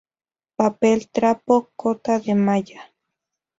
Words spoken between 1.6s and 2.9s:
cota de malla.